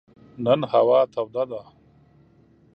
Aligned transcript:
نن 0.45 0.59
هوا 0.71 0.99
توده 1.13 1.43
ده. 1.51 1.61